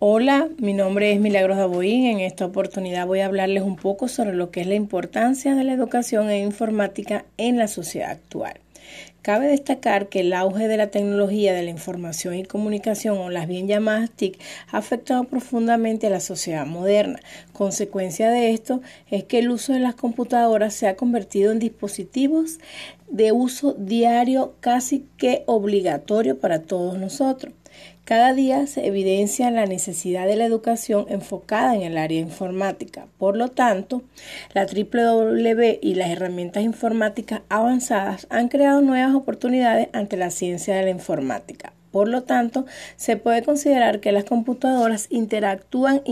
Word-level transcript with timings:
Hola, 0.00 0.48
mi 0.58 0.74
nombre 0.74 1.10
es 1.10 1.18
Milagros 1.18 1.56
Daboín. 1.56 2.06
En 2.06 2.20
esta 2.20 2.46
oportunidad 2.46 3.08
voy 3.08 3.18
a 3.18 3.26
hablarles 3.26 3.64
un 3.64 3.74
poco 3.74 4.06
sobre 4.06 4.32
lo 4.32 4.52
que 4.52 4.60
es 4.60 4.68
la 4.68 4.76
importancia 4.76 5.56
de 5.56 5.64
la 5.64 5.72
educación 5.72 6.30
en 6.30 6.44
informática 6.44 7.24
en 7.36 7.58
la 7.58 7.66
sociedad 7.66 8.12
actual. 8.12 8.60
Cabe 9.22 9.48
destacar 9.48 10.08
que 10.08 10.20
el 10.20 10.34
auge 10.34 10.68
de 10.68 10.76
la 10.76 10.92
tecnología 10.92 11.52
de 11.52 11.64
la 11.64 11.70
información 11.70 12.34
y 12.34 12.44
comunicación, 12.44 13.18
o 13.18 13.28
las 13.28 13.48
bien 13.48 13.66
llamadas 13.66 14.12
TIC, 14.12 14.38
ha 14.70 14.78
afectado 14.78 15.24
profundamente 15.24 16.06
a 16.06 16.10
la 16.10 16.20
sociedad 16.20 16.64
moderna. 16.64 17.18
Consecuencia 17.52 18.30
de 18.30 18.52
esto 18.52 18.80
es 19.10 19.24
que 19.24 19.40
el 19.40 19.50
uso 19.50 19.72
de 19.72 19.80
las 19.80 19.96
computadoras 19.96 20.74
se 20.74 20.86
ha 20.86 20.94
convertido 20.94 21.50
en 21.50 21.58
dispositivos 21.58 22.60
de 23.10 23.32
uso 23.32 23.72
diario 23.72 24.54
casi 24.60 25.06
que 25.16 25.42
obligatorio 25.46 26.38
para 26.38 26.62
todos 26.62 26.98
nosotros. 26.98 27.52
Cada 28.04 28.32
día 28.32 28.66
se 28.66 28.86
evidencia 28.86 29.50
la 29.50 29.66
necesidad 29.66 30.26
de 30.26 30.36
la 30.36 30.46
educación 30.46 31.06
enfocada 31.08 31.74
en 31.74 31.82
el 31.82 31.98
área 31.98 32.20
informática. 32.20 33.06
Por 33.18 33.36
lo 33.36 33.48
tanto, 33.48 34.02
la 34.54 34.64
WW 34.66 35.78
y 35.82 35.94
las 35.94 36.10
herramientas 36.10 36.62
informáticas 36.62 37.42
avanzadas 37.48 38.26
han 38.30 38.48
creado 38.48 38.80
nuevas 38.80 39.14
oportunidades 39.14 39.88
ante 39.92 40.16
la 40.16 40.30
ciencia 40.30 40.74
de 40.74 40.84
la 40.84 40.90
informática. 40.90 41.72
Por 41.92 42.08
lo 42.08 42.22
tanto, 42.22 42.66
se 42.96 43.16
puede 43.16 43.42
considerar 43.42 44.00
que 44.00 44.12
las 44.12 44.24
computadoras 44.24 45.06
interactúan 45.10 46.02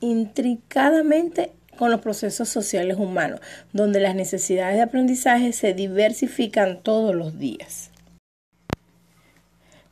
intricadamente 0.00 1.52
con 1.76 1.90
los 1.90 2.00
procesos 2.00 2.48
sociales 2.48 2.98
humanos, 2.98 3.40
donde 3.72 4.00
las 4.00 4.14
necesidades 4.14 4.76
de 4.76 4.82
aprendizaje 4.82 5.52
se 5.52 5.72
diversifican 5.74 6.82
todos 6.82 7.14
los 7.14 7.38
días. 7.38 7.91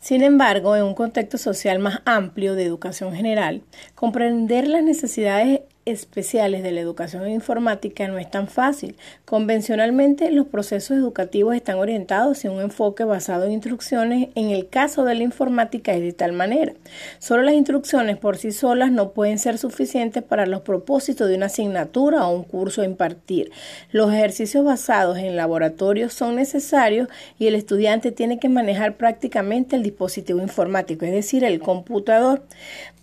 Sin 0.00 0.22
embargo, 0.22 0.76
en 0.76 0.84
un 0.84 0.94
contexto 0.94 1.36
social 1.36 1.78
más 1.78 2.00
amplio 2.06 2.54
de 2.54 2.64
educación 2.64 3.14
general, 3.14 3.62
comprender 3.94 4.66
las 4.66 4.82
necesidades 4.82 5.60
especiales 5.90 6.62
de 6.62 6.72
la 6.72 6.80
educación 6.80 7.28
informática 7.28 8.08
no 8.08 8.18
es 8.18 8.30
tan 8.30 8.48
fácil. 8.48 8.96
Convencionalmente, 9.24 10.30
los 10.30 10.46
procesos 10.46 10.96
educativos 10.96 11.54
están 11.54 11.76
orientados 11.76 12.38
hacia 12.38 12.50
un 12.50 12.60
enfoque 12.60 13.04
basado 13.04 13.44
en 13.44 13.52
instrucciones. 13.52 14.28
En 14.34 14.50
el 14.50 14.68
caso 14.68 15.04
de 15.04 15.14
la 15.14 15.24
informática 15.24 15.92
es 15.92 16.00
de 16.00 16.12
tal 16.12 16.32
manera. 16.32 16.72
Solo 17.18 17.42
las 17.42 17.54
instrucciones 17.54 18.16
por 18.16 18.36
sí 18.36 18.52
solas 18.52 18.90
no 18.90 19.12
pueden 19.12 19.38
ser 19.38 19.58
suficientes 19.58 20.22
para 20.22 20.46
los 20.46 20.62
propósitos 20.62 21.28
de 21.28 21.36
una 21.36 21.46
asignatura 21.46 22.26
o 22.26 22.34
un 22.34 22.44
curso 22.44 22.82
a 22.82 22.86
impartir. 22.86 23.50
Los 23.90 24.12
ejercicios 24.12 24.64
basados 24.64 25.18
en 25.18 25.36
laboratorios 25.36 26.12
son 26.12 26.36
necesarios 26.36 27.08
y 27.38 27.46
el 27.46 27.54
estudiante 27.54 28.12
tiene 28.12 28.38
que 28.38 28.48
manejar 28.48 28.96
prácticamente 28.96 29.76
el 29.76 29.82
dispositivo 29.82 30.40
informático, 30.40 31.04
es 31.04 31.12
decir, 31.12 31.44
el 31.44 31.60
computador, 31.60 32.42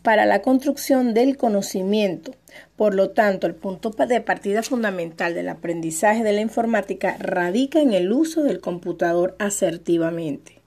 para 0.02 0.26
la 0.26 0.42
construcción 0.42 1.14
del 1.14 1.36
conocimiento. 1.36 2.32
Por 2.76 2.96
lo 2.96 3.10
tanto, 3.12 3.48
el 3.48 3.56
punto 3.56 3.90
de 3.90 4.22
partida 4.22 4.64
fundamental 4.64 5.34
del 5.34 5.50
aprendizaje 5.50 6.24
de 6.24 6.34
la 6.34 6.42
informática 6.42 7.18
radica 7.20 7.80
en 7.80 7.94
el 7.94 8.12
uso 8.12 8.44
del 8.44 8.60
computador 8.60 9.36
asertivamente. 9.40 10.62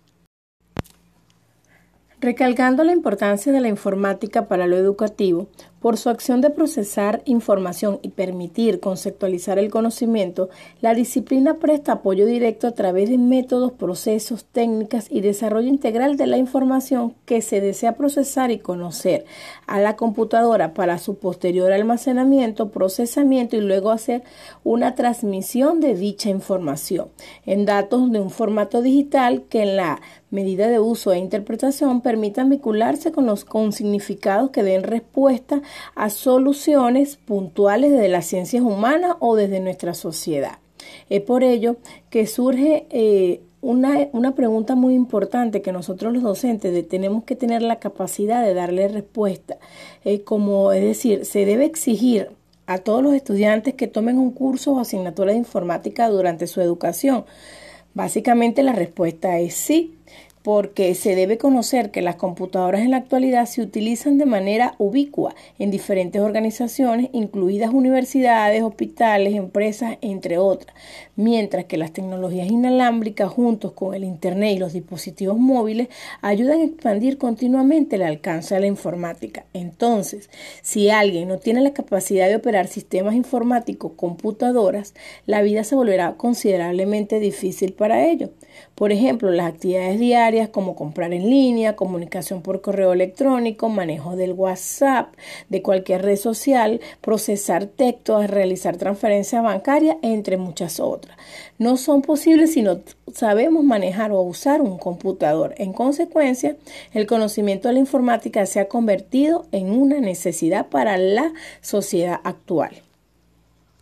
Recalcando 2.21 2.85
la 2.85 2.93
importancia 2.93 3.51
de 3.51 3.61
la 3.61 3.69
informática 3.69 4.47
para 4.47 4.67
lo 4.67 4.77
educativo, 4.77 5.49
por 5.81 5.97
su 5.97 6.11
acción 6.11 6.41
de 6.41 6.51
procesar 6.51 7.23
información 7.25 7.99
y 8.03 8.11
permitir 8.11 8.81
conceptualizar 8.81 9.59
el 9.59 9.71
conocimiento, 9.71 10.51
la 10.81 10.95
disciplina 10.95 11.55
presta 11.55 11.93
apoyo 11.93 12.27
directo 12.27 12.67
a 12.67 12.73
través 12.73 13.09
de 13.09 13.19
métodos, 13.19 13.73
procesos, 13.73 14.45
técnicas 14.45 15.07
y 15.11 15.23
desarrollo 15.23 15.69
integral 15.69 16.17
de 16.17 16.27
la 16.27 16.37
información 16.37 17.15
que 17.25 17.41
se 17.41 17.61
desea 17.61 17.97
procesar 17.97 18.51
y 18.51 18.59
conocer 18.59 19.25
a 19.67 19.81
la 19.81 19.97
computadora 19.97 20.75
para 20.75 20.99
su 20.99 21.17
posterior 21.17 21.73
almacenamiento, 21.73 22.71
procesamiento 22.71 23.57
y 23.57 23.61
luego 23.61 23.91
hacer 23.91 24.23
una 24.65 24.95
transmisión 24.95 25.81
de 25.81 25.95
dicha 25.95 26.29
información 26.29 27.09
en 27.47 27.65
datos 27.65 28.11
de 28.13 28.21
un 28.21 28.31
formato 28.31 28.83
digital 28.83 29.45
que 29.49 29.63
en 29.63 29.77
la 29.77 30.01
medida 30.31 30.69
de 30.69 30.79
uso 30.79 31.13
e 31.13 31.19
interpretación 31.19 32.03
permitan 32.03 32.49
vincularse 32.51 33.13
con 33.13 33.27
los 33.27 33.45
con 33.45 33.73
significados 33.73 34.51
que 34.51 34.63
den 34.63 34.85
respuesta 34.85 35.63
a 35.95 36.11
soluciones 36.11 37.17
puntuales 37.17 37.93
desde 37.93 38.09
las 38.09 38.27
ciencias 38.27 38.63
humanas 38.63 39.17
o 39.21 39.37
desde 39.37 39.61
nuestra 39.61 39.95
sociedad. 39.95 40.59
Es 41.09 41.23
por 41.23 41.45
ello 41.45 41.77
que 42.09 42.27
surge 42.27 42.87
eh, 42.91 43.41
una, 43.61 44.09
una, 44.13 44.35
pregunta 44.35 44.75
muy 44.75 44.95
importante 44.95 45.61
que 45.61 45.73
nosotros 45.73 46.13
los 46.15 46.23
docentes 46.23 46.89
tenemos 46.89 47.25
que 47.25 47.37
tener 47.37 47.61
la 47.63 47.79
capacidad 47.79 48.43
de 48.43 48.55
darle 48.55 48.89
respuesta. 48.89 49.59
Eh, 50.05 50.23
como 50.23 50.73
es 50.73 50.83
decir, 50.83 51.27
se 51.27 51.45
debe 51.45 51.67
exigir 51.67 52.31
a 52.67 52.79
todos 52.79 53.03
los 53.03 53.15
estudiantes 53.15 53.75
que 53.75 53.89
tomen 53.89 54.19
un 54.19 54.31
curso 54.31 54.73
o 54.73 54.81
asignatura 54.81 55.33
de 55.33 55.39
informática 55.39 56.09
durante 56.09 56.47
su 56.47 56.61
educación. 56.61 57.25
Básicamente 57.95 58.63
la 58.63 58.73
respuesta 58.73 59.39
es 59.41 59.55
sí 59.55 59.99
porque 60.43 60.95
se 60.95 61.15
debe 61.15 61.37
conocer 61.37 61.91
que 61.91 62.01
las 62.01 62.17
computadoras 62.17 62.81
en 62.81 62.93
la 62.93 62.97
actualidad 62.97 63.45
se 63.47 63.61
utilizan 63.61 64.17
de 64.17 64.25
manera 64.25 64.75
ubicua 64.79 65.35
en 65.59 65.71
diferentes 65.71 66.23
organizaciones, 66.23 67.11
incluidas 67.13 67.75
universidades, 67.75 68.63
hospitales, 68.63 69.35
empresas, 69.35 69.99
entre 70.01 70.39
otras, 70.39 70.75
mientras 71.17 71.67
que 71.67 71.77
las 71.77 71.93
tecnologías 71.93 72.51
inalámbricas 72.51 73.31
juntos 73.31 73.73
con 73.73 73.95
el 73.95 74.05
Internet 74.05 74.57
y 74.57 74.59
los 74.59 74.73
dispositivos 74.73 75.39
móviles 75.39 75.89
ayudan 76.23 76.61
a 76.61 76.65
expandir 76.65 77.19
continuamente 77.19 77.97
el 77.97 78.03
alcance 78.03 78.55
de 78.55 78.63
la 78.63 78.67
informática. 78.67 79.45
Entonces, 79.53 80.31
si 80.63 80.89
alguien 80.89 81.29
no 81.29 81.39
tiene 81.39 81.61
la 81.61 81.75
capacidad 81.75 82.29
de 82.29 82.37
operar 82.37 82.67
sistemas 82.67 83.15
informáticos, 83.15 83.93
computadoras, 83.95 84.95
la 85.27 85.43
vida 85.43 85.65
se 85.65 85.75
volverá 85.75 86.15
considerablemente 86.17 87.21
difícil 87.21 87.75
para 87.75 88.07
ello. 88.07 88.31
Por 88.75 88.93
ejemplo, 88.93 89.31
las 89.31 89.53
actividades 89.53 89.99
diarias 89.99 90.49
como 90.49 90.75
comprar 90.75 91.13
en 91.13 91.29
línea, 91.29 91.77
comunicación 91.77 92.43
por 92.43 92.61
correo 92.61 92.93
electrónico, 92.93 93.69
manejo 93.69 94.17
del 94.17 94.33
WhatsApp, 94.33 95.15
de 95.49 95.63
cualquier 95.63 96.03
red 96.03 96.17
social, 96.17 96.81
procesar 97.01 97.67
textos, 97.67 98.29
realizar 98.29 98.77
transferencias 98.77 99.43
bancarias, 99.43 99.97
entre 100.03 100.37
muchas 100.37 100.81
otras. 100.81 101.17
No 101.59 101.77
son 101.77 102.03
posibles 102.03 102.55
si 102.55 102.63
no 102.63 102.81
sabemos 103.13 103.65
manejar 103.65 104.13
o 104.13 104.23
usar 104.23 104.63
un 104.63 104.79
computador. 104.79 105.55
En 105.59 105.73
consecuencia, 105.73 106.57
el 106.93 107.07
conocimiento 107.07 107.69
de 107.69 107.75
la 107.75 107.81
informática 107.81 108.47
se 108.47 108.61
ha 108.61 108.69
convertido 108.69 109.47
en 109.53 109.71
una 109.71 110.01
necesidad 110.01 110.69
para 110.69 110.97
la 110.97 111.33
sociedad 111.61 112.21
actual. 112.25 112.83